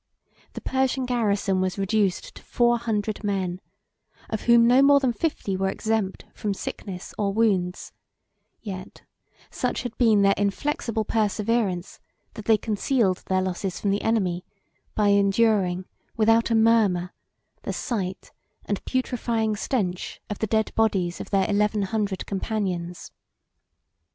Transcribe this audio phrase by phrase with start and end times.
[0.53, 3.61] The Persian garrison was reduced to four hundred men,
[4.31, 7.91] of whom no more than fifty were exempt from sickness or wounds;
[8.63, 9.03] yet
[9.51, 11.99] such had been their inflexible perseverance,
[12.33, 14.43] that they concealed their losses from the enemy,
[14.95, 15.85] by enduring,
[16.17, 17.13] without a murmur,
[17.61, 18.31] the sight
[18.65, 23.11] and putrefying stench of the dead bodies of their eleven hundred companions.